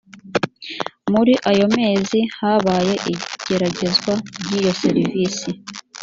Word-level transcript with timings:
muri 1.11 1.33
ayo 1.49 1.65
mezi 1.77 2.19
habaye 2.39 2.95
igeragezwa 3.13 4.13
ry’iyo 4.43 4.71
serivisi 4.83 5.49